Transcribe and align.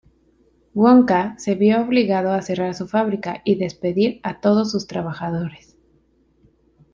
Wonka 0.73 1.37
se 1.37 1.53
vio 1.53 1.79
obligado 1.79 2.33
a 2.33 2.41
cerrar 2.41 2.73
su 2.73 2.87
fábrica 2.87 3.43
y 3.45 3.53
despedir 3.59 4.19
a 4.23 4.39
todos 4.41 4.71
sus 4.71 4.87
trabajadores. 4.87 5.77